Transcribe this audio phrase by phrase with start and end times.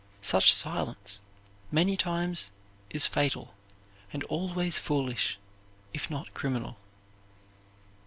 [0.23, 1.19] Such silence,
[1.71, 2.49] many times,
[2.89, 3.53] is fatal,
[4.11, 5.37] and always foolish,
[5.93, 6.77] if not criminal.